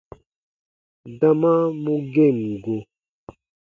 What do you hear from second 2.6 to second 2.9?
go.